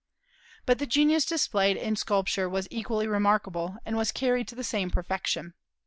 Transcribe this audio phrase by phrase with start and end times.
[0.65, 4.89] But the genius displayed in sculpture was equally remarkable, and was carried to the same
[4.89, 5.53] perfection.